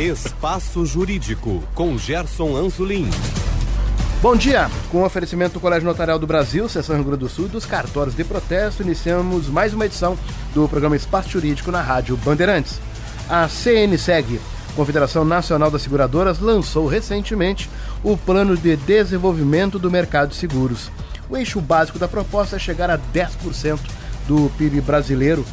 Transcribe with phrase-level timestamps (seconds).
[0.00, 3.10] Espaço Jurídico, com Gerson Anzolin.
[4.22, 4.70] Bom dia!
[4.90, 8.16] Com o oferecimento do Colégio Notarial do Brasil, Seção Rio Grande do Sul dos cartórios
[8.16, 10.18] de protesto, iniciamos mais uma edição
[10.54, 12.80] do programa Espaço Jurídico na Rádio Bandeirantes.
[13.28, 14.40] A CNSEG,
[14.74, 17.68] Confederação Nacional das Seguradoras, lançou recentemente
[18.02, 20.90] o Plano de Desenvolvimento do Mercado de Seguros.
[21.28, 23.78] O eixo básico da proposta é chegar a 10%
[24.26, 25.44] do PIB brasileiro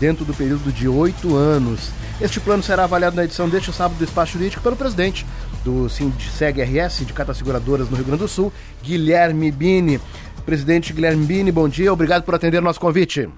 [0.00, 1.90] dentro do período de oito anos.
[2.22, 5.26] Este plano será avaliado na edição deste sábado do Espaço Jurídico pelo presidente
[5.64, 9.98] do SEG-RS, Sindicato das Seguradoras no Rio Grande do Sul, Guilherme Bini.
[10.46, 13.28] Presidente Guilherme Bini, bom dia, obrigado por atender nosso convite.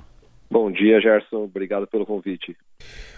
[0.50, 2.54] Bom dia, Gerson, obrigado pelo convite.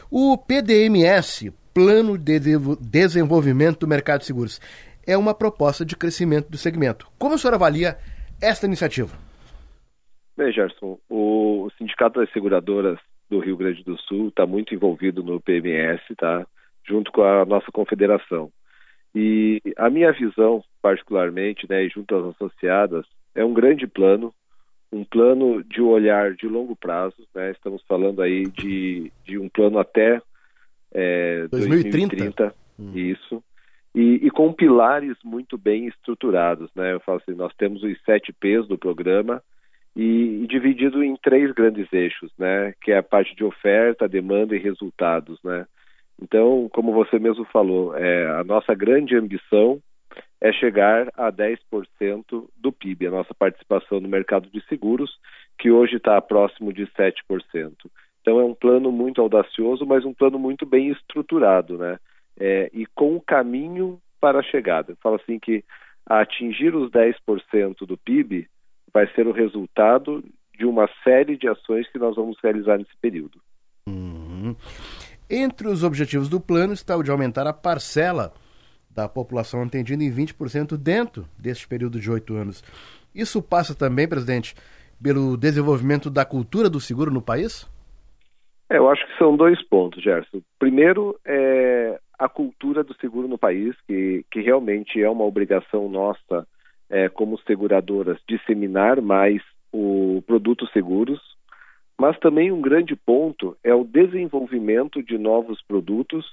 [0.09, 2.39] O PDMS, Plano de
[2.81, 4.61] Desenvolvimento do Mercado de Seguros,
[5.05, 7.09] é uma proposta de crescimento do segmento.
[7.19, 7.99] Como o senhor avalia
[8.41, 9.13] esta iniciativa?
[10.37, 15.41] Bem, Gerson, o Sindicato das Seguradoras do Rio Grande do Sul está muito envolvido no
[15.41, 16.47] PMS, tá?
[16.87, 18.51] junto com a nossa confederação.
[19.15, 24.33] E a minha visão, particularmente, né, junto às associadas, é um grande plano,
[24.93, 27.17] um plano de olhar de longo prazo.
[27.35, 27.51] Né?
[27.51, 30.21] Estamos falando aí de, de um plano até
[30.93, 32.17] é, 2030.
[32.17, 32.93] 2030 hum.
[32.95, 33.43] Isso.
[33.95, 36.71] E, e, com pilares muito bem estruturados.
[36.75, 36.93] Né?
[36.93, 39.43] Eu falo assim, nós temos os sete P's do programa,
[39.97, 42.75] e, e, dividido em três grandes eixos, né?
[42.83, 45.67] Que é a parte de oferta, demanda e resultados, né?
[46.23, 49.81] Então, como você mesmo falou, é, a nossa grande ambição
[50.41, 55.19] é chegar a 10% do PIB, a nossa participação no mercado de seguros,
[55.59, 57.15] que hoje está próximo de 7%.
[58.21, 61.99] Então, é um plano muito audacioso, mas um plano muito bem estruturado, né?
[62.39, 64.95] É, e com o caminho para a chegada.
[65.03, 65.65] Falo assim que
[66.05, 68.47] atingir os 10% do PIB
[68.93, 70.25] vai ser o resultado
[70.59, 73.41] de uma série de ações que nós vamos realizar nesse período.
[73.89, 74.57] Uhum.
[75.29, 78.33] Entre os objetivos do plano está o de aumentar a parcela
[78.91, 82.63] da população atendida em 20% dentro deste período de oito anos.
[83.15, 84.55] Isso passa também, presidente,
[85.03, 87.69] pelo desenvolvimento da cultura do seguro no país?
[88.71, 90.41] É, eu acho que são dois pontos, Gerson.
[90.59, 96.47] Primeiro, é a cultura do seguro no país, que, que realmente é uma obrigação nossa
[96.89, 99.43] é, como seguradoras, disseminar mais
[99.73, 101.21] o produtos seguros,
[101.99, 106.27] mas também um grande ponto é o desenvolvimento de novos produtos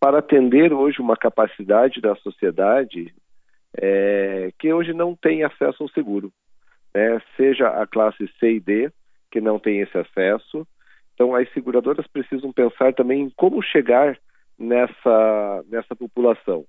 [0.00, 3.14] para atender hoje uma capacidade da sociedade
[3.76, 6.32] é, que hoje não tem acesso ao seguro,
[6.94, 7.20] né?
[7.36, 8.90] seja a classe C e D,
[9.30, 10.66] que não tem esse acesso.
[11.14, 14.18] Então, as seguradoras precisam pensar também em como chegar
[14.58, 16.64] nessa, nessa população,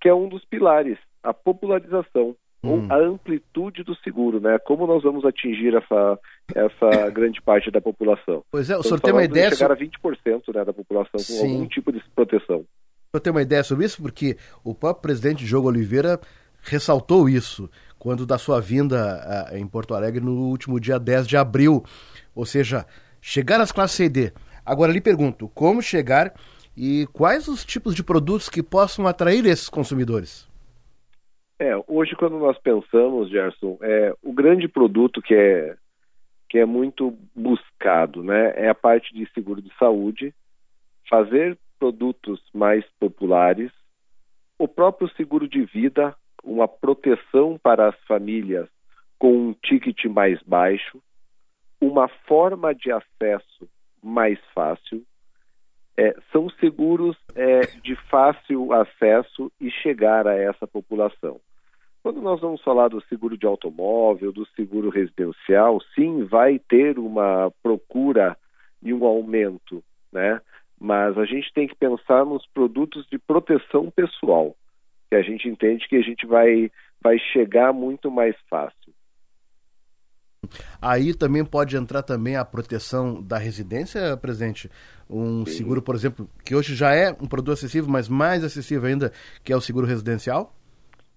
[0.00, 2.86] que é um dos pilares, a popularização ou hum.
[2.90, 4.58] a amplitude do seguro, né?
[4.58, 6.18] Como nós vamos atingir essa,
[6.54, 8.42] essa grande parte da população?
[8.50, 9.50] Pois é, o senhor tem uma ideia...
[9.50, 11.54] chegar a 20% né, da população com Sim.
[11.54, 12.58] algum tipo de proteção.
[12.58, 14.00] O senhor tem uma ideia sobre isso?
[14.02, 16.20] Porque o próprio presidente Diogo Oliveira
[16.62, 21.36] ressaltou isso quando da sua vinda a, em Porto Alegre no último dia 10 de
[21.36, 21.82] abril.
[22.34, 22.86] Ou seja,
[23.20, 24.32] chegar às classes C e D.
[24.64, 26.34] Agora lhe pergunto, como chegar
[26.76, 30.49] e quais os tipos de produtos que possam atrair esses consumidores?
[31.60, 35.76] É, hoje quando nós pensamos, Gerson, é, o grande produto que é,
[36.48, 40.34] que é muito buscado né, é a parte de seguro de saúde,
[41.06, 43.70] fazer produtos mais populares,
[44.58, 48.66] o próprio seguro de vida, uma proteção para as famílias
[49.18, 50.98] com um ticket mais baixo,
[51.78, 53.68] uma forma de acesso
[54.02, 55.04] mais fácil,
[55.94, 61.38] é, são seguros é, de fácil acesso e chegar a essa população.
[62.02, 67.52] Quando nós vamos falar do seguro de automóvel, do seguro residencial, sim, vai ter uma
[67.62, 68.36] procura
[68.82, 70.40] e um aumento, né?
[70.78, 74.56] Mas a gente tem que pensar nos produtos de proteção pessoal,
[75.10, 76.70] que a gente entende que a gente vai,
[77.02, 78.94] vai chegar muito mais fácil.
[80.80, 84.70] Aí também pode entrar também a proteção da residência, presidente?
[85.08, 85.52] Um Sim.
[85.52, 89.12] seguro, por exemplo, que hoje já é um produto acessível, mas mais acessível ainda,
[89.44, 90.54] que é o seguro residencial?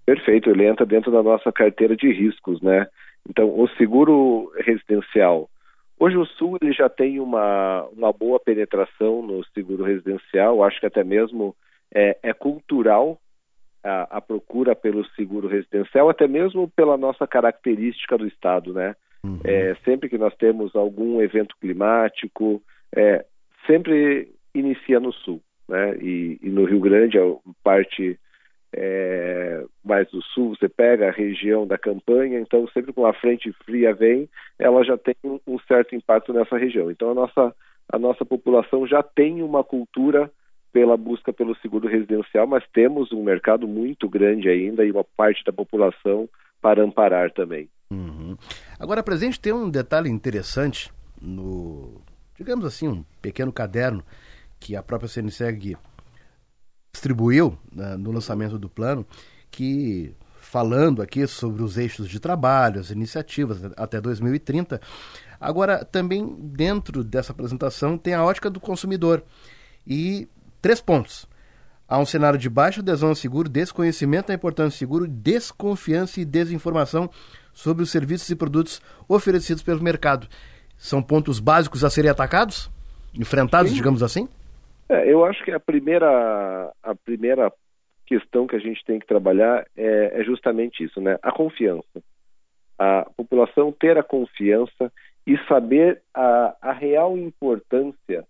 [0.05, 2.87] Perfeito, ele entra dentro da nossa carteira de riscos, né?
[3.29, 5.49] Então, o seguro residencial.
[5.97, 10.85] Hoje o Sul ele já tem uma, uma boa penetração no seguro residencial, acho que
[10.85, 11.55] até mesmo
[11.93, 13.17] é, é cultural
[13.83, 18.95] a, a, procura pelo seguro residencial, até mesmo pela nossa característica do Estado, né?
[19.23, 19.39] Uhum.
[19.43, 22.61] É, sempre que nós temos algum evento climático,
[22.93, 23.25] é,
[23.65, 25.95] sempre inicia no Sul, né?
[26.01, 28.19] E, e no Rio Grande, a parte
[28.75, 33.51] é, mais do sul, você pega a região da campanha, então sempre com a frente
[33.65, 34.27] fria vem,
[34.57, 36.89] ela já tem um certo impacto nessa região.
[36.89, 37.55] Então a nossa,
[37.89, 40.31] a nossa população já tem uma cultura
[40.71, 45.43] pela busca pelo seguro residencial, mas temos um mercado muito grande ainda e uma parte
[45.45, 46.27] da população
[46.59, 47.69] para amparar também.
[47.91, 48.35] Uhum.
[48.79, 50.91] Agora, presente tem um detalhe interessante
[51.21, 52.01] no,
[52.35, 54.03] digamos assim, um pequeno caderno
[54.59, 55.77] que a própria CNSEG
[56.93, 59.05] distribuiu né, no lançamento do plano,
[59.49, 64.79] que falando aqui sobre os eixos de trabalho, as iniciativas até 2030.
[65.41, 69.23] Agora, também dentro dessa apresentação tem a ótica do consumidor
[69.85, 70.29] e
[70.61, 71.27] três pontos.
[71.87, 76.25] Há um cenário de baixa adesão ao seguro, desconhecimento da importância do seguro, desconfiança e
[76.25, 77.09] desinformação
[77.51, 80.27] sobre os serviços e produtos oferecidos pelo mercado.
[80.77, 82.69] São pontos básicos a serem atacados?
[83.13, 83.77] Enfrentados, Sim.
[83.77, 84.29] digamos assim?
[84.93, 87.51] É, eu acho que a primeira, a primeira
[88.05, 91.17] questão que a gente tem que trabalhar é, é justamente isso, né?
[91.23, 92.03] A confiança.
[92.77, 94.91] A população ter a confiança
[95.25, 98.23] e saber a, a real importância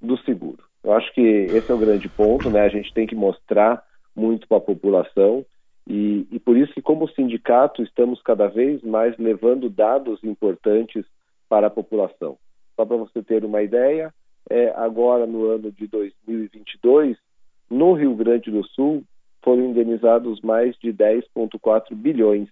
[0.00, 0.62] do seguro.
[0.84, 2.60] Eu acho que esse é o grande ponto, né?
[2.60, 3.82] A gente tem que mostrar
[4.14, 5.44] muito para a população
[5.84, 11.04] e, e por isso que como sindicato estamos cada vez mais levando dados importantes
[11.48, 12.38] para a população.
[12.76, 14.14] Só para você ter uma ideia,
[14.50, 17.16] é, agora no ano de 2022,
[17.70, 19.02] no Rio Grande do Sul,
[19.42, 22.48] foram indenizados mais de 10,4 bilhões,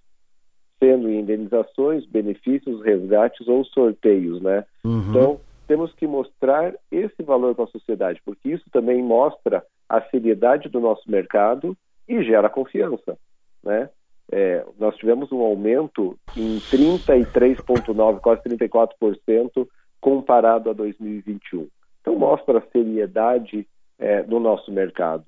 [0.78, 4.64] sendo indenizações, benefícios, resgates ou sorteios, né?
[4.84, 5.10] Uhum.
[5.10, 10.68] Então, temos que mostrar esse valor para a sociedade, porque isso também mostra a seriedade
[10.68, 11.76] do nosso mercado
[12.08, 13.16] e gera confiança,
[13.62, 13.88] né?
[14.30, 19.68] É, nós tivemos um aumento em 33,9%, quase 34%
[20.00, 21.68] comparado a 2021.
[22.02, 23.66] Então mostra a seriedade
[23.98, 25.24] é, do nosso mercado.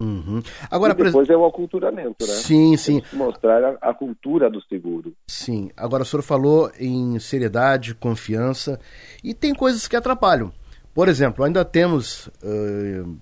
[0.00, 0.42] Uhum.
[0.70, 2.32] Agora, e depois é o aculturamento, né?
[2.32, 3.02] Sim, sim.
[3.12, 5.12] Mostrar a, a, cultura do seguro.
[5.28, 5.70] Sim.
[5.76, 8.80] Agora, o senhor falou em seriedade, confiança,
[9.22, 10.50] e tem coisas que atrapalham.
[10.94, 13.16] Por exemplo, ainda temos uh,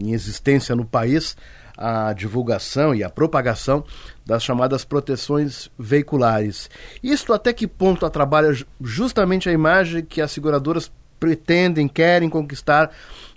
[0.00, 1.36] em existência no país
[1.76, 3.82] a divulgação e a propagação
[4.24, 6.70] das chamadas proteções veiculares.
[7.02, 12.90] Isto até que ponto atrapalha justamente a imagem que as seguradoras pretendem, querem conquistar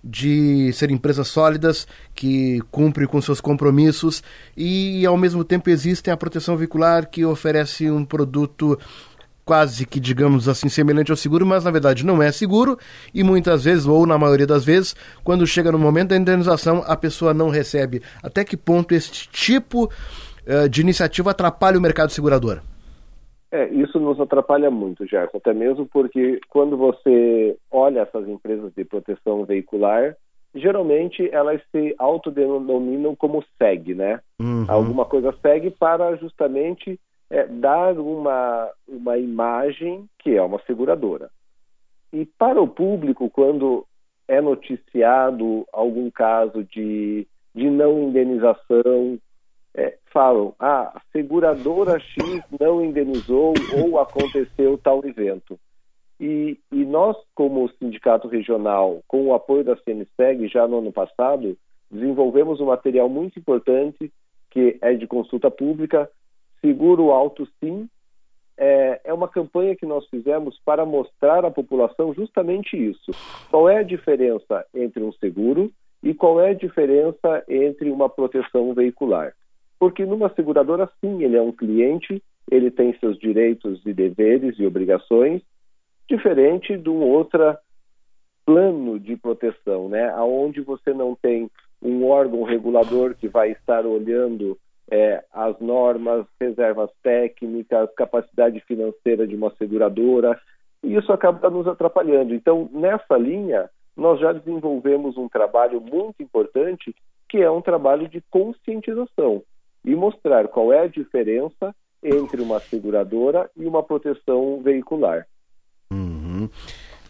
[0.04, 1.86] de ser empresas sólidas
[2.16, 4.24] que cumprem com seus compromissos
[4.56, 8.80] e ao mesmo tempo existem a proteção veicular que oferece um produto
[9.46, 12.78] quase que digamos assim semelhante ao seguro, mas na verdade não é seguro
[13.14, 16.96] e muitas vezes ou na maioria das vezes, quando chega no momento da indenização, a
[16.96, 18.02] pessoa não recebe.
[18.22, 19.92] Até que ponto este tipo
[20.48, 22.62] uh, de iniciativa atrapalha o mercado segurador?
[23.54, 28.84] É, isso nos atrapalha muito, Gerson, até mesmo porque quando você olha essas empresas de
[28.84, 30.18] proteção veicular,
[30.56, 34.20] geralmente elas se autodenominam como SEG, né?
[34.42, 34.66] Uhum.
[34.68, 41.30] Alguma coisa SEG para justamente é, dar uma, uma imagem que é uma seguradora.
[42.12, 43.86] E para o público, quando
[44.28, 49.20] é noticiado algum caso de, de não indenização
[49.76, 55.60] é, falam, ah, a seguradora X não indenizou ou aconteceu tal evento.
[56.20, 61.58] E, e, nós, como sindicato regional, com o apoio da CNSEG, já no ano passado,
[61.90, 64.12] desenvolvemos um material muito importante
[64.52, 66.10] que é de consulta pública,
[66.62, 67.90] Seguro Alto Sim.
[68.56, 73.12] É, é uma campanha que nós fizemos para mostrar à população justamente isso.
[73.50, 75.72] Qual é a diferença entre um seguro
[76.04, 79.34] e qual é a diferença entre uma proteção veicular.
[79.80, 84.66] Porque numa seguradora, sim, ele é um cliente, ele tem seus direitos e deveres e
[84.66, 85.42] obrigações,
[86.08, 87.58] diferente de um outro
[88.46, 90.14] plano de proteção, né?
[90.16, 91.50] Onde você não tem
[91.82, 94.58] um órgão regulador que vai estar olhando
[94.92, 100.40] é, as normas, reservas técnicas, capacidade financeira de uma seguradora,
[100.84, 102.34] e isso acaba nos atrapalhando.
[102.36, 106.94] Então, nessa linha, nós já desenvolvemos um trabalho muito importante,
[107.30, 109.42] que é um trabalho de conscientização
[109.86, 115.26] e mostrar qual é a diferença entre uma seguradora e uma proteção veicular.
[115.92, 116.50] Uhum.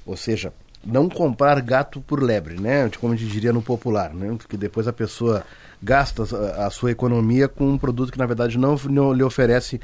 [0.05, 0.53] Ou seja,
[0.85, 2.89] não comprar gato por lebre, né?
[2.99, 4.35] Como a gente diria no popular, né?
[4.37, 5.43] Porque depois a pessoa
[5.81, 9.79] gasta a sua economia com um produto que na verdade não, não lhe oferece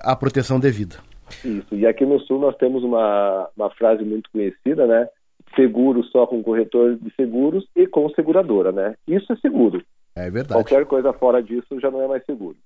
[0.00, 0.96] a proteção devida.
[1.44, 1.74] Isso.
[1.74, 5.08] E aqui no Sul nós temos uma, uma frase muito conhecida, né?
[5.56, 8.94] Seguro só com corretor de seguros e com seguradora, né?
[9.06, 9.82] Isso é seguro.
[10.16, 10.54] É verdade.
[10.54, 12.56] Qualquer coisa fora disso já não é mais seguro.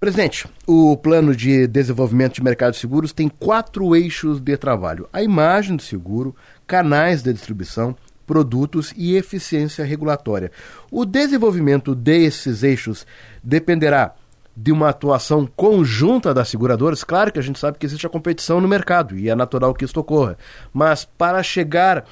[0.00, 5.22] Presidente, o plano de desenvolvimento de mercado de seguros tem quatro eixos de trabalho: a
[5.22, 6.34] imagem do seguro,
[6.66, 7.96] canais de distribuição,
[8.26, 10.50] produtos e eficiência regulatória.
[10.90, 13.06] O desenvolvimento desses eixos
[13.42, 14.14] dependerá
[14.56, 17.04] de uma atuação conjunta das seguradoras.
[17.04, 19.84] Claro que a gente sabe que existe a competição no mercado e é natural que
[19.84, 20.36] isso ocorra,
[20.72, 22.04] mas para chegar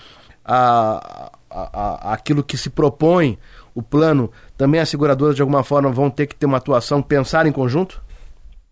[0.44, 3.38] a, a, a, aquilo que se propõe,
[3.74, 7.46] o plano, também as seguradoras de alguma forma vão ter que ter uma atuação, pensar
[7.46, 8.02] em conjunto?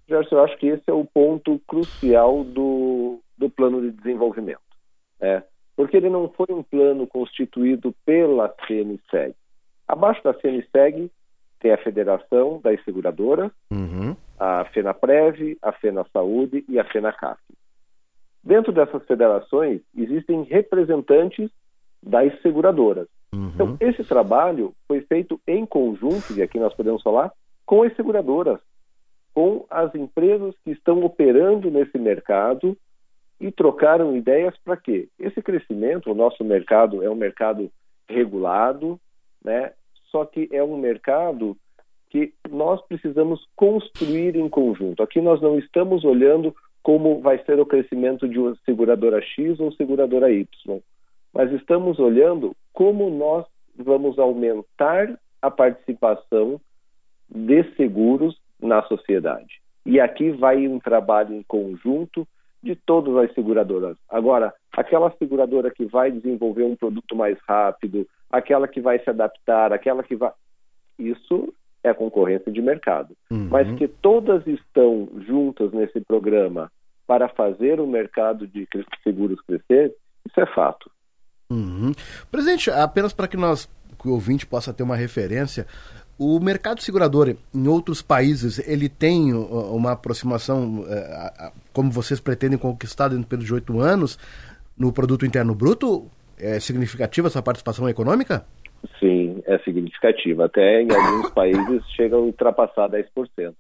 [0.09, 4.61] Gerson, eu acho que esse é o ponto crucial do, do plano de desenvolvimento.
[5.21, 5.42] É,
[5.76, 9.35] porque ele não foi um plano constituído pela CNSEG.
[9.88, 11.11] Abaixo da CNSEG
[11.61, 14.16] tem a Federação das Seguradoras, uhum.
[14.38, 17.40] a FENAPREV, a FENASAúde e a FENACAF.
[18.42, 21.49] Dentro dessas federações existem representantes
[22.02, 23.06] das seguradoras.
[23.34, 23.50] Uhum.
[23.54, 27.32] Então, esse trabalho foi feito em conjunto, e aqui nós podemos falar,
[27.64, 28.60] com as seguradoras,
[29.34, 32.76] com as empresas que estão operando nesse mercado
[33.40, 35.08] e trocaram ideias para quê?
[35.18, 37.70] Esse crescimento, o nosso mercado é um mercado
[38.08, 39.00] regulado,
[39.42, 39.72] né?
[40.10, 41.56] Só que é um mercado
[42.10, 45.02] que nós precisamos construir em conjunto.
[45.02, 49.72] Aqui nós não estamos olhando como vai ser o crescimento de uma seguradora X ou
[49.72, 50.46] seguradora Y,
[51.32, 56.61] mas estamos olhando como nós vamos aumentar a participação
[57.29, 59.61] de seguros na sociedade.
[59.85, 62.26] E aqui vai um trabalho em conjunto
[62.62, 63.97] de todas as seguradoras.
[64.09, 69.73] Agora, aquela seguradora que vai desenvolver um produto mais rápido, aquela que vai se adaptar,
[69.73, 70.31] aquela que vai.
[70.99, 71.52] Isso
[71.83, 73.17] é concorrência de mercado.
[73.31, 73.49] Uhum.
[73.50, 76.71] Mas que todas estão juntas nesse programa
[77.07, 78.69] para fazer o mercado de
[79.02, 79.93] seguros crescer,
[80.25, 80.88] isso é fato.
[81.52, 81.92] Uhum.
[82.30, 83.68] Presidente, apenas para que nós,
[84.00, 85.66] que o ouvinte possa ter uma referência,
[86.18, 93.09] o mercado segurador em outros países, ele tem uma aproximação, é, como vocês pretendem conquistar
[93.09, 94.18] dentro período de oito anos,
[94.78, 96.06] no produto interno bruto?
[96.38, 98.44] É significativa essa participação econômica?
[98.99, 100.47] Sim, é significativa.
[100.47, 103.04] Até em alguns países chega a ultrapassar 10%,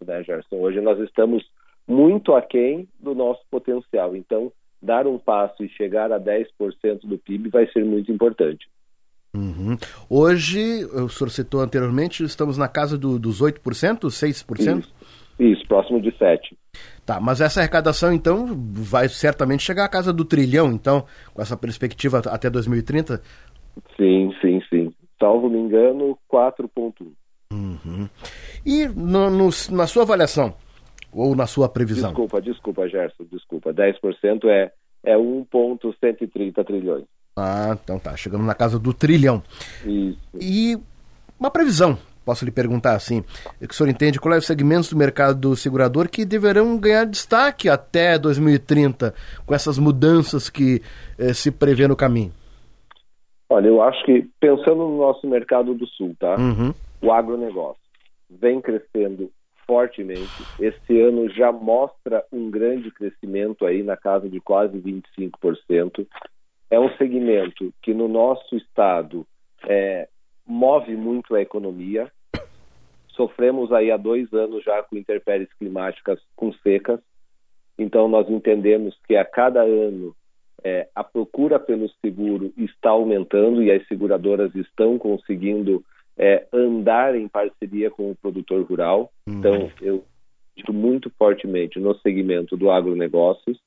[0.06, 0.56] né, Gerson?
[0.56, 1.44] Hoje nós estamos
[1.86, 4.16] muito aquém do nosso potencial.
[4.16, 6.46] Então, dar um passo e chegar a 10%
[7.04, 8.66] do PIB vai ser muito importante.
[9.34, 9.78] Uhum.
[10.10, 13.60] Hoje, o senhor citou anteriormente, estamos na casa do, dos 8%,
[14.08, 14.78] 6%?
[14.78, 14.92] Isso,
[15.38, 16.38] isso, próximo de 7%.
[17.04, 21.56] Tá, mas essa arrecadação, então, vai certamente chegar à casa do trilhão, então, com essa
[21.56, 23.22] perspectiva até 2030?
[23.96, 24.92] Sim, sim, sim.
[25.18, 27.06] Salvo me engano, 4,1%.
[27.52, 28.08] Uhum.
[28.64, 30.54] E no, no, na sua avaliação,
[31.12, 32.10] ou na sua previsão?
[32.10, 33.72] Desculpa, desculpa, Gerson, desculpa.
[33.72, 34.72] 10% é,
[35.04, 37.04] é 1,130 trilhões.
[37.36, 38.16] Ah, então tá.
[38.16, 39.42] Chegando na casa do trilhão.
[39.84, 40.18] Isso.
[40.40, 40.76] E
[41.38, 43.24] uma previsão, posso lhe perguntar assim,
[43.60, 47.04] é que o senhor entende qual é o segmento do mercado segurador que deverão ganhar
[47.04, 49.14] destaque até 2030
[49.44, 50.80] com essas mudanças que
[51.18, 52.32] eh, se prevê no caminho?
[53.48, 56.36] Olha, eu acho que pensando no nosso mercado do sul, tá?
[56.36, 56.72] Uhum.
[57.02, 57.82] O agronegócio
[58.30, 59.30] vem crescendo
[59.66, 60.42] fortemente.
[60.58, 66.06] Esse ano já mostra um grande crescimento aí na casa de quase 25%
[66.72, 69.26] é um segmento que no nosso estado
[69.68, 70.08] é,
[70.46, 72.10] move muito a economia.
[73.08, 76.98] Sofremos aí há dois anos já com intempéries climáticas com secas,
[77.78, 80.16] então nós entendemos que a cada ano
[80.64, 85.84] é, a procura pelo seguro está aumentando e as seguradoras estão conseguindo
[86.16, 89.12] é, andar em parceria com o produtor rural.
[89.26, 89.38] Uhum.
[89.38, 90.04] Então eu
[90.52, 93.58] acredito muito fortemente no segmento do agronegócios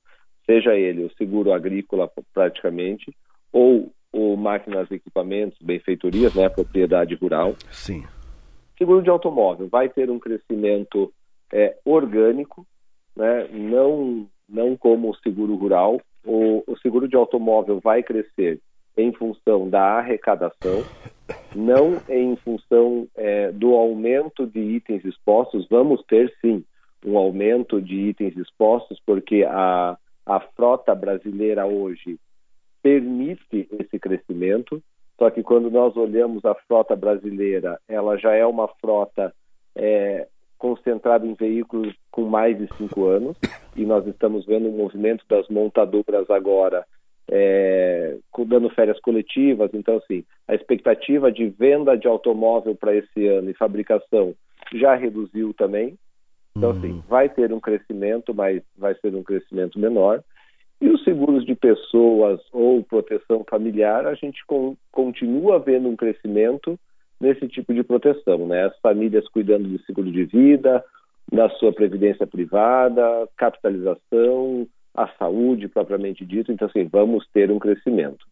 [0.45, 3.13] seja ele o seguro agrícola praticamente,
[3.51, 7.55] ou o máquinas e equipamentos, benfeitorias, né, propriedade rural.
[7.71, 8.05] Sim.
[8.77, 11.11] Seguro de automóvel vai ter um crescimento
[11.51, 12.65] é, orgânico,
[13.15, 15.99] né, não, não como o seguro rural.
[16.23, 18.59] O, o seguro de automóvel vai crescer
[18.97, 20.83] em função da arrecadação,
[21.55, 25.67] não em função é, do aumento de itens expostos.
[25.69, 26.63] Vamos ter sim
[27.05, 32.19] um aumento de itens expostos, porque a, a frota brasileira hoje
[32.81, 34.81] permite esse crescimento,
[35.17, 39.33] só que quando nós olhamos a frota brasileira, ela já é uma frota
[39.75, 40.27] é,
[40.57, 43.37] concentrada em veículos com mais de cinco anos,
[43.75, 46.85] e nós estamos vendo um movimento das montadoras agora
[47.29, 48.17] é,
[48.47, 49.71] dando férias coletivas.
[49.73, 54.33] Então, assim, a expectativa de venda de automóvel para esse ano e fabricação
[54.73, 55.97] já reduziu também.
[56.57, 57.01] Então, assim, uhum.
[57.07, 60.23] vai ter um crescimento, mas vai ser um crescimento menor.
[60.79, 66.77] E os seguros de pessoas ou proteção familiar, a gente com, continua vendo um crescimento
[67.19, 68.65] nesse tipo de proteção, né?
[68.65, 70.83] As famílias cuidando de seguro de vida,
[71.31, 76.51] da sua previdência privada, capitalização, a saúde propriamente dito.
[76.51, 78.25] Então, assim, vamos ter um crescimento.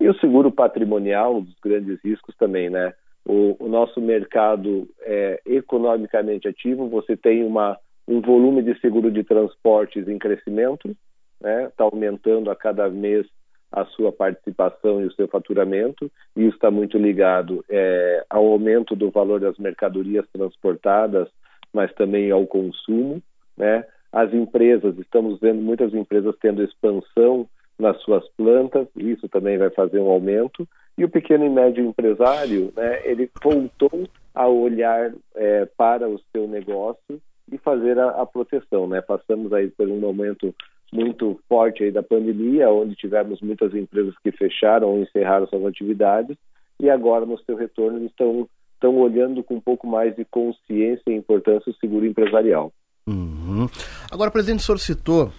[0.00, 2.92] E o seguro patrimonial, dos grandes riscos também, né?
[3.26, 9.24] o, o nosso mercado é economicamente ativo, você tem uma, um volume de seguro de
[9.24, 10.96] transportes em crescimento, está
[11.40, 11.72] né?
[11.76, 13.26] Tá aumentando a cada mês
[13.72, 16.10] a sua participação e o seu faturamento.
[16.36, 21.28] E isso está muito ligado é, ao aumento do valor das mercadorias transportadas,
[21.72, 23.20] mas também ao consumo.
[23.56, 23.84] Né?
[24.16, 27.46] As empresas, estamos vendo muitas empresas tendo expansão
[27.78, 30.66] nas suas plantas, isso também vai fazer um aumento.
[30.96, 36.48] E o pequeno e médio empresário, né, ele voltou a olhar é, para o seu
[36.48, 37.20] negócio
[37.52, 38.86] e fazer a, a, proteção.
[38.86, 39.02] Né?
[39.02, 40.54] Passamos aí por um momento
[40.90, 46.38] muito forte aí da pandemia, onde tivemos muitas empresas que fecharam ou encerraram suas atividades,
[46.80, 51.16] e agora, no seu retorno, estão, estão olhando com um pouco mais de consciência e
[51.16, 52.72] importância o seguro empresarial.
[53.08, 53.68] Uhum.
[54.10, 55.32] Agora, presidente, o senhor citou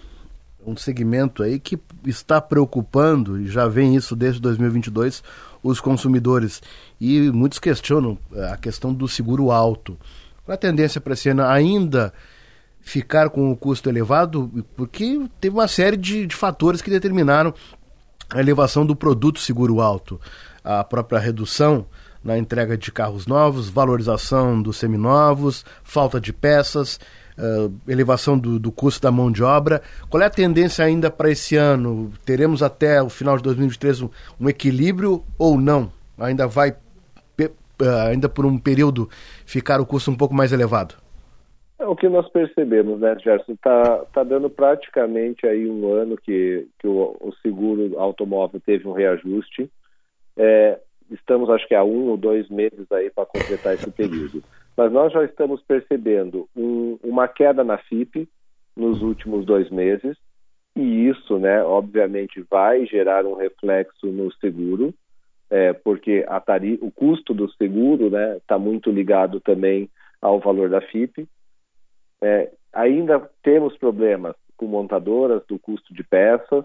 [0.66, 5.22] um segmento aí que está preocupando, e já vem isso desde 2022,
[5.62, 6.62] os consumidores.
[6.98, 9.98] E muitos questionam eh, a questão do seguro alto.
[10.44, 12.12] Qual a tendência para esse ano ainda
[12.80, 14.64] ficar com o custo elevado?
[14.74, 17.52] Porque teve uma série de, de fatores que determinaram
[18.30, 20.18] a elevação do produto seguro alto.
[20.64, 21.84] A própria redução
[22.24, 26.98] na entrega de carros novos, valorização dos seminovos, falta de peças
[27.38, 29.80] uh, elevação do, do, custo da mão de obra.
[30.10, 32.12] Qual é a tendência ainda para esse ano?
[32.26, 35.90] Teremos até o final de 2023 um, um equilíbrio ou não?
[36.18, 39.08] Ainda vai, uh, ainda por um período,
[39.46, 40.94] ficar o custo um pouco mais elevado?
[41.78, 43.52] É o que nós percebemos, né, Gerson?
[43.52, 48.92] Está tá dando praticamente aí um ano que, que o, o seguro automóvel teve um
[48.92, 49.70] reajuste.
[50.36, 50.76] É,
[51.08, 54.42] estamos, acho que há um ou dois meses aí para completar esse período
[54.78, 58.28] mas nós já estamos percebendo um, uma queda na FIP
[58.76, 60.16] nos últimos dois meses,
[60.76, 64.94] e isso, né, obviamente, vai gerar um reflexo no seguro,
[65.50, 69.90] é, porque tari o custo do seguro está né, tá muito ligado também
[70.22, 71.26] ao valor da FIP.
[72.22, 76.64] É, ainda temos problemas com montadoras do custo de peças,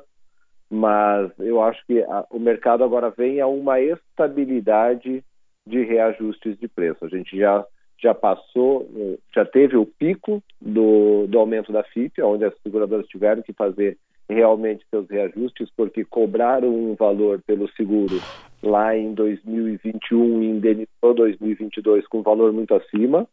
[0.69, 5.23] mas eu acho que a, o mercado agora vem a uma estabilidade
[5.65, 7.03] de reajustes de preço.
[7.05, 7.65] A gente já
[7.99, 8.89] já passou,
[9.33, 13.97] já teve o pico do, do aumento da FIP, onde as seguradoras tiveram que fazer
[14.29, 18.21] realmente seus reajustes, porque cobraram um valor pelo seguro
[18.61, 23.27] lá em 2021 e indenizou 2022 com um valor muito acima,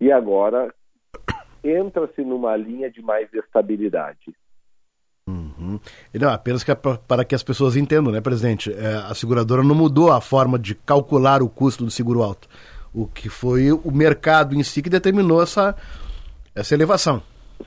[0.00, 0.72] e agora
[1.62, 4.34] entra-se numa linha de mais estabilidade.
[5.26, 5.80] Uhum.
[6.12, 8.72] Não, apenas que é para que as pessoas entendam, né, presidente?
[8.72, 12.48] É, a seguradora não mudou a forma de calcular o custo do seguro alto
[12.94, 15.74] o que foi o mercado em si que determinou essa,
[16.54, 17.20] essa elevação.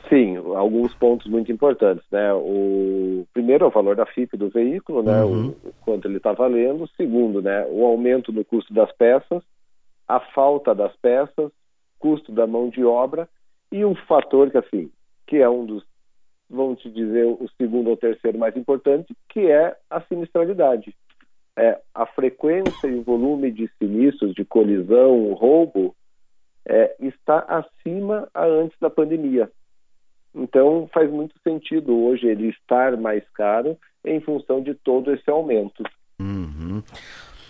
[0.09, 2.33] Sim, alguns pontos muito importantes, né?
[2.33, 5.23] O primeiro é o valor da FIP do veículo, né?
[5.23, 5.49] Uhum.
[5.63, 6.87] O, quanto ele está valendo.
[6.95, 7.65] Segundo, né?
[7.69, 9.43] O aumento no custo das peças,
[10.07, 11.51] a falta das peças,
[11.99, 13.27] custo da mão de obra
[13.71, 14.89] e um fator que assim,
[15.25, 15.83] que é um dos,
[16.49, 20.95] vamos te dizer, o segundo ou terceiro mais importante, que é a sinistralidade
[21.57, 25.95] é, a frequência e o volume de sinistros, de colisão, roubo,
[26.65, 29.51] é, está acima a antes da pandemia.
[30.35, 35.83] Então, faz muito sentido hoje ele estar mais caro em função de todo esse aumento.
[36.19, 36.83] Uhum.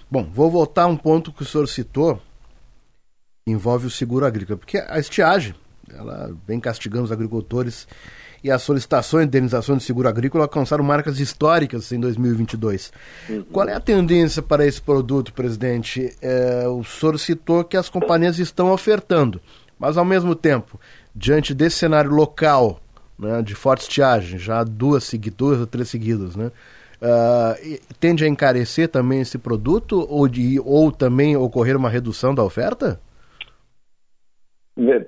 [0.09, 2.21] Bom, vou voltar a um ponto que o senhor citou,
[3.45, 5.53] envolve o seguro agrícola, porque a estiagem,
[5.93, 7.87] ela vem castigando os agricultores
[8.43, 12.91] e as solicitações de indenização de seguro agrícola alcançaram marcas históricas em 2022.
[13.29, 13.43] Uhum.
[13.51, 16.15] Qual é a tendência para esse produto, presidente?
[16.21, 19.41] É, o senhor citou que as companhias estão ofertando,
[19.79, 20.79] mas ao mesmo tempo,
[21.15, 22.79] diante desse cenário local
[23.17, 25.11] né, de forte estiagem, já duas,
[25.59, 26.51] ou três seguidas, né?
[26.99, 32.43] Uh, tende a encarecer também esse produto ou, de, ou também ocorrer uma redução da
[32.43, 32.99] oferta?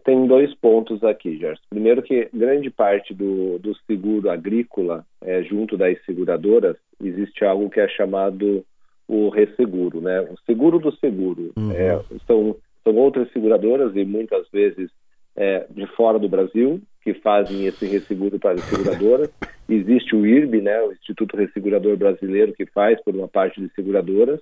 [0.04, 1.62] Tem dois pontos aqui, Gerson.
[1.70, 7.80] Primeiro que grande parte do, do seguro agrícola, é, junto das seguradoras, existe algo que
[7.80, 8.66] é chamado
[9.08, 10.22] o resseguro, né?
[10.22, 11.52] O seguro do seguro.
[11.56, 11.72] Uhum.
[11.72, 14.90] É, são, são outras seguradoras e muitas vezes
[15.36, 19.30] é, de fora do Brasil que fazem esse resseguro para as seguradoras.
[19.70, 20.82] Existe o IRB, né?
[20.82, 24.42] O Instituto Ressegurador Brasileiro, que faz por uma parte de seguradoras.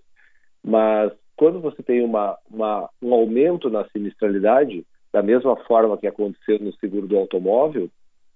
[0.63, 6.59] Mas quando você tem uma, uma um aumento na sinistralidade, da mesma forma que aconteceu
[6.59, 7.89] no seguro do automóvel,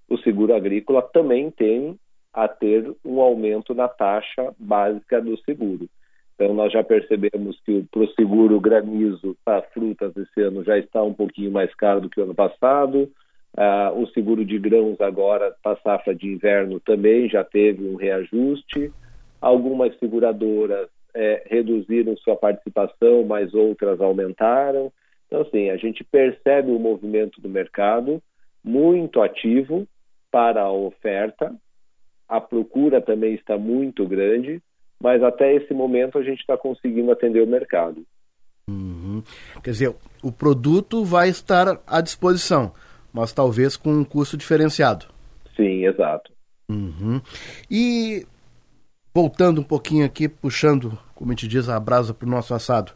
[0.10, 1.98] o seguro agrícola também tem
[2.34, 5.88] a ter um aumento na taxa básica do seguro.
[6.36, 11.04] Então, nós já percebemos que para o seguro granizo para frutas esse ano já está
[11.04, 13.12] um pouquinho mais caro do que o ano passado.
[13.56, 18.92] Ah, o seguro de grãos agora para safra de inverno também já teve um reajuste.
[19.40, 24.92] Algumas seguradoras é, reduziram sua participação, mas outras aumentaram.
[25.32, 28.22] Então, assim, a gente percebe o movimento do mercado
[28.62, 29.88] muito ativo
[30.30, 31.56] para a oferta.
[32.28, 34.62] a procura também está muito grande,
[35.00, 38.06] mas até esse momento a gente está conseguindo atender o mercado.
[38.70, 39.22] Uhum.
[39.62, 42.74] Quer dizer, o produto vai estar à disposição,
[43.12, 45.08] mas talvez com um custo diferenciado.
[45.56, 46.32] Sim, exato.
[46.70, 47.22] Uhum.
[47.70, 48.26] E
[49.14, 52.94] voltando um pouquinho aqui, puxando, como a gente diz, a brasa para o nosso assado.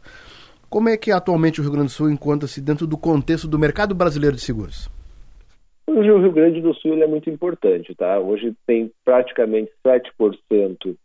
[0.68, 3.94] Como é que atualmente o Rio Grande do Sul encontra-se dentro do contexto do mercado
[3.94, 4.90] brasileiro de seguros?
[5.86, 8.18] Hoje o Rio Grande do Sul é muito importante, tá?
[8.18, 10.96] Hoje tem praticamente 7%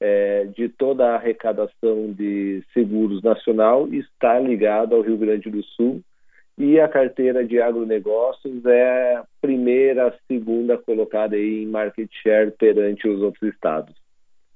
[0.00, 6.02] é, de toda a arrecadação de seguros nacional está ligado ao Rio Grande do Sul
[6.58, 13.22] e a carteira de agronegócios é a primeira, segunda colocada em market share perante os
[13.22, 13.94] outros estados.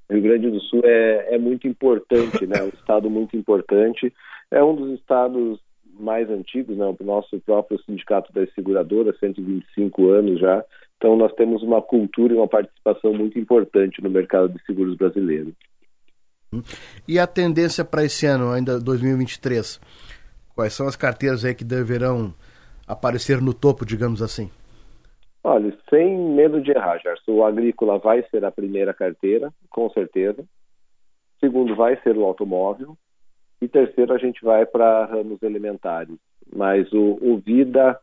[0.08, 2.62] O Rio Grande do Sul é, é muito importante, né?
[2.62, 4.12] um estado muito importante.
[4.50, 5.60] É um dos estados
[5.98, 6.84] mais antigos, né?
[6.84, 10.64] o nosso próprio sindicato das seguradoras, 125 anos já.
[10.96, 15.52] Então, nós temos uma cultura e uma participação muito importante no mercado de seguros brasileiro.
[17.06, 19.80] E a tendência para esse ano, ainda 2023?
[20.54, 22.34] Quais são as carteiras aí que deverão
[22.86, 24.50] aparecer no topo, digamos assim?
[25.44, 30.44] Olha, sem medo de errar, Gerson, o agrícola vai ser a primeira carteira, com certeza.
[31.38, 32.96] Segundo, vai ser o automóvel.
[33.60, 36.16] E terceiro, a gente vai para ramos elementares.
[36.54, 37.98] Mas o, o Vida,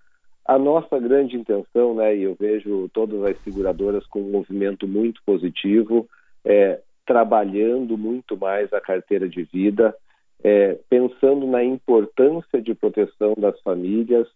[0.46, 5.22] a nossa grande intenção, né, e eu vejo todas as seguradoras com um movimento muito
[5.26, 6.08] positivo,
[6.44, 9.96] é, trabalhando muito mais a carteira de vida,
[10.44, 14.28] é, pensando na importância de proteção das famílias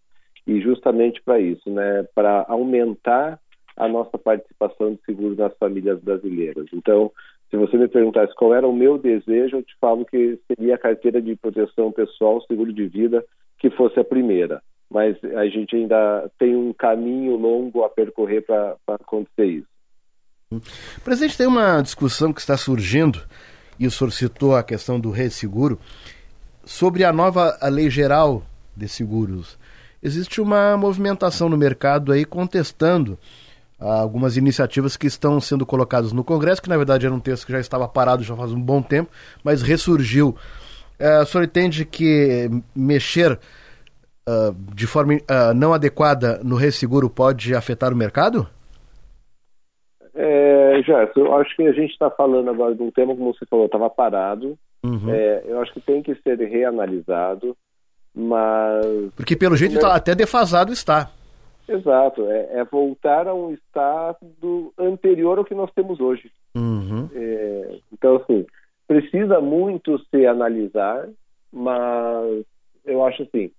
[0.48, 3.40] e justamente para isso, né, para aumentar
[3.76, 6.66] a nossa participação de seguro nas famílias brasileiras.
[6.74, 7.12] Então,
[7.50, 10.80] se você me perguntasse qual era o meu desejo, eu te falo que seria a
[10.80, 13.26] carteira de proteção pessoal, seguro de vida,
[13.58, 14.62] que fosse a primeira.
[14.90, 19.68] Mas a gente ainda tem um caminho longo a percorrer para acontecer isso.
[21.04, 23.20] Presidente, tem uma discussão que está surgindo,
[23.80, 25.80] e o senhor citou a questão do resseguro,
[26.64, 28.44] sobre a nova lei geral
[28.76, 29.58] de seguros.
[30.02, 33.18] Existe uma movimentação no mercado aí contestando
[33.80, 37.54] algumas iniciativas que estão sendo colocadas no Congresso, que na verdade era um texto que
[37.54, 39.10] já estava parado já faz um bom tempo,
[39.44, 40.36] mas ressurgiu.
[41.00, 43.40] Uh, o senhor entende que mexer
[44.28, 48.48] uh, de forma uh, não adequada no resseguro pode afetar o mercado?
[50.14, 53.46] É, Gerson, eu acho que a gente está falando agora de um tema, como você
[53.46, 54.58] falou, estava parado.
[54.84, 55.10] Uhum.
[55.10, 57.56] É, eu acho que tem que ser reanalisado,
[58.14, 59.14] mas.
[59.16, 61.10] Porque pelo jeito tá, até defasado está.
[61.70, 66.32] Exato, é, é, voltar a um estado anterior ao que nós temos hoje.
[66.56, 67.08] Uhum.
[67.14, 68.46] É, então, assim,
[68.88, 71.08] precisa muito se analisar,
[71.54, 72.44] mas
[72.84, 73.52] eu acho assim,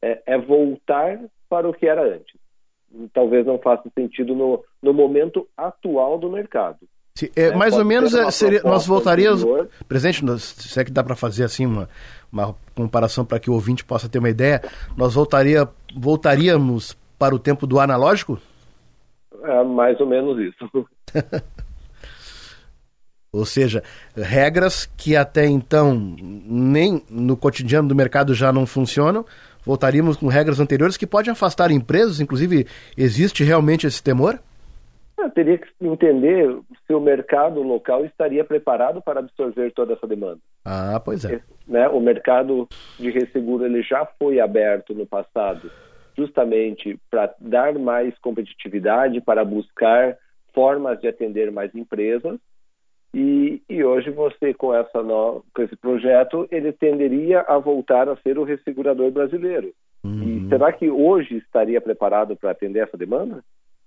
[0.00, 2.34] é, é, voltar para o que era antes.
[3.12, 6.78] Talvez não faça sentido no, no momento atual do mercado.
[7.14, 9.42] Se, é, mais ou menos é, seria, nós voltaríamos.
[9.42, 9.68] Anterior.
[9.86, 11.88] Presente, se é que dá para fazer assim uma,
[12.32, 14.62] uma comparação para que o ouvinte possa ter uma ideia,
[14.96, 18.40] nós voltaria, voltaríamos para o tempo do analógico?
[19.42, 20.88] É mais ou menos isso.
[23.32, 23.82] ou seja,
[24.16, 29.24] regras que até então nem no cotidiano do mercado já não funcionam,
[29.64, 34.38] voltaríamos com regras anteriores que podem afastar empresas, inclusive existe realmente esse temor?
[35.18, 40.38] Eu teria que entender se o mercado local estaria preparado para absorver toda essa demanda.
[40.64, 41.40] Ah, pois é.
[41.66, 45.70] né, o mercado de resseguro ele já foi aberto no passado
[46.18, 50.18] justamente para dar mais competitividade, para buscar
[50.52, 52.38] formas de atender mais empresas.
[53.14, 58.16] E, e hoje você, com, essa no, com esse projeto, ele tenderia a voltar a
[58.16, 59.72] ser o ressegurador brasileiro.
[60.04, 60.46] Uhum.
[60.46, 63.42] E será que hoje estaria preparado para atender essa demanda?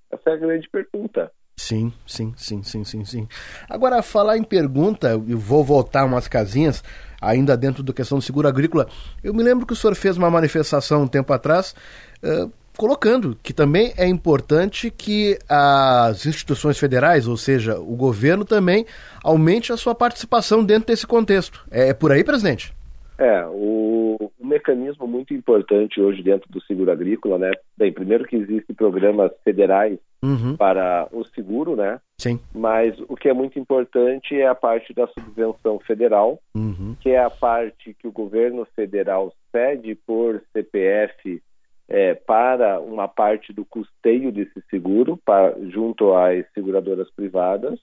[0.10, 1.32] Essa é a grande pergunta.
[1.58, 3.28] Sim, sim, sim, sim, sim, sim.
[3.70, 6.82] Agora, falar em pergunta, eu vou voltar umas casinhas,
[7.22, 8.88] ainda dentro da questão do seguro agrícola.
[9.24, 11.76] Eu me lembro que o senhor fez uma manifestação um tempo atrás,
[12.24, 18.86] uh, colocando que também é importante que as instituições federais, ou seja, o governo também,
[19.24, 21.64] aumente a sua participação dentro desse contexto.
[21.70, 22.74] É, é por aí, presidente?
[23.22, 27.52] É, o, um mecanismo muito importante hoje dentro do seguro agrícola, né?
[27.78, 30.58] Bem, primeiro que existem programas federais uhum.
[30.58, 32.02] para o seguro, né?
[32.18, 32.40] Sim.
[32.52, 36.96] Mas o que é muito importante é a parte da subvenção federal, uhum.
[37.00, 41.44] que é a parte que o governo federal cede por CPF
[41.88, 47.80] é, para uma parte do custeio desse seguro, para, junto às seguradoras privadas.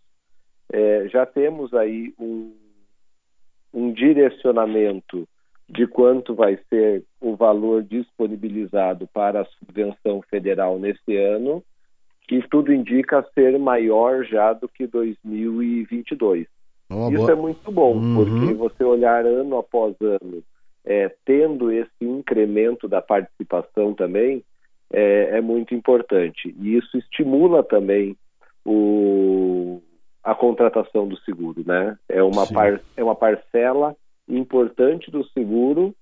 [0.72, 2.52] É, já temos aí um,
[3.72, 5.28] um direcionamento
[5.68, 11.62] de quanto vai ser o valor disponibilizado para a subvenção federal nesse ano
[12.26, 16.46] que tudo indica ser maior já do que 2022.
[16.90, 17.32] Isso boa.
[17.32, 18.14] é muito bom, uhum.
[18.14, 20.42] porque você olhar ano após ano,
[20.84, 24.42] é, tendo esse incremento da participação também,
[24.90, 26.54] é, é, muito importante.
[26.60, 28.16] E isso estimula também
[28.64, 29.47] o,
[30.28, 31.96] a contratação do seguro, né?
[32.06, 33.96] É uma, par, é uma parcela
[34.28, 35.94] importante do seguro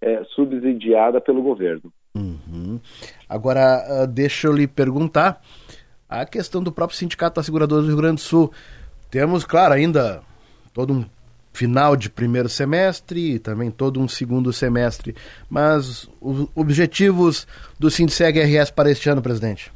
[0.00, 1.92] é, subsidiada pelo governo.
[2.12, 2.80] Uhum.
[3.28, 5.40] Agora, ah, deixa eu lhe perguntar
[6.08, 8.52] a questão do próprio Sindicato das Seguradoras do Rio Grande do Sul.
[9.12, 10.22] Temos, claro, ainda
[10.74, 11.04] todo um
[11.52, 15.14] final de primeiro semestre e também todo um segundo semestre.
[15.48, 17.46] Mas os objetivos
[17.78, 19.70] do Sindseg RS para este ano, presidente?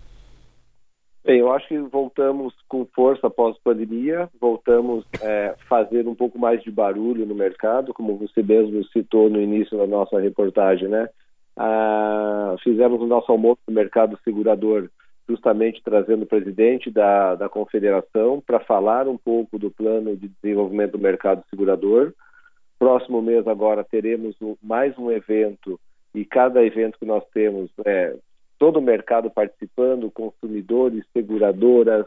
[1.25, 6.17] Bem, eu acho que voltamos com força após a pandemia, voltamos a é, fazer um
[6.17, 10.89] pouco mais de barulho no mercado, como você mesmo citou no início da nossa reportagem,
[10.89, 11.09] né?
[11.57, 14.89] Ah, fizemos o nosso almoço no mercado segurador
[15.29, 20.93] justamente trazendo o presidente da, da confederação para falar um pouco do plano de desenvolvimento
[20.93, 22.13] do mercado segurador.
[22.79, 25.79] Próximo mês agora teremos mais um evento
[26.15, 28.15] e cada evento que nós temos é
[28.63, 32.07] todo o mercado participando, consumidores, seguradoras,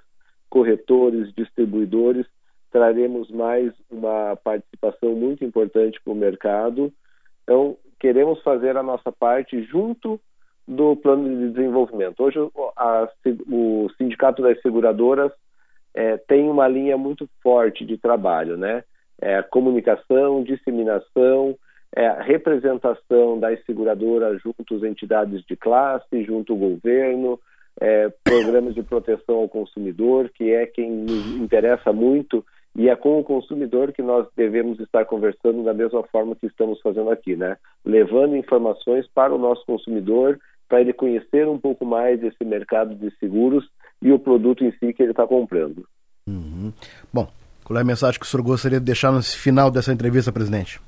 [0.50, 2.26] corretores, distribuidores,
[2.72, 6.94] traremos mais uma participação muito importante para o mercado.
[7.44, 10.18] Então, queremos fazer a nossa parte junto
[10.65, 12.24] do plano de desenvolvimento.
[12.24, 12.39] Hoje,
[12.78, 13.10] a,
[13.52, 15.34] o Sindicato das Seguradoras
[15.94, 18.82] é, tem uma linha muito forte de trabalho, né?
[19.20, 21.58] É, comunicação, disseminação,
[21.95, 27.39] é, representação das seguradoras junto às entidades de classe, junto ao governo,
[27.79, 33.19] é, programas de proteção ao consumidor, que é quem nos interessa muito e é com
[33.19, 37.55] o consumidor que nós devemos estar conversando da mesma forma que estamos fazendo aqui, né?
[37.86, 43.10] Levando informações para o nosso consumidor para ele conhecer um pouco mais desse mercado de
[43.17, 43.65] seguros
[44.01, 45.88] e o produto em si que ele está comprando.
[46.27, 46.73] Uhum.
[47.13, 47.29] Bom,
[47.63, 50.81] qual é a mensagem que o senhor gostaria de deixar no final dessa entrevista, presidente?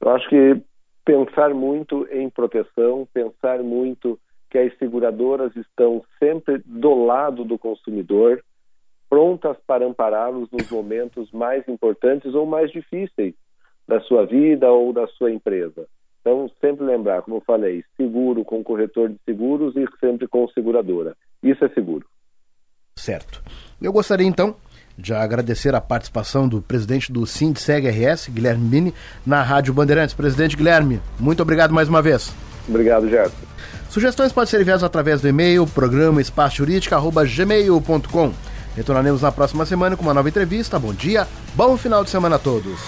[0.00, 0.60] Eu acho que
[1.04, 4.18] pensar muito em proteção, pensar muito
[4.50, 8.42] que as seguradoras estão sempre do lado do consumidor,
[9.08, 13.34] prontas para ampará-los nos momentos mais importantes ou mais difíceis
[13.86, 15.86] da sua vida ou da sua empresa.
[16.20, 21.16] Então, sempre lembrar, como eu falei, seguro com corretor de seguros e sempre com seguradora.
[21.42, 22.06] Isso é seguro.
[22.96, 23.42] Certo.
[23.80, 24.56] Eu gostaria então
[24.98, 28.92] de agradecer a participação do presidente do Sindseg RS, Guilherme Mini,
[29.24, 30.14] na Rádio Bandeirantes.
[30.14, 32.32] Presidente Guilherme, muito obrigado mais uma vez.
[32.68, 33.36] Obrigado, Gerson.
[33.88, 38.32] Sugestões podem ser enviadas através do e-mail programa espaçojurídica.gmail.com.
[38.76, 40.78] Retornaremos na próxima semana com uma nova entrevista.
[40.78, 42.78] Bom dia, bom final de semana a todos.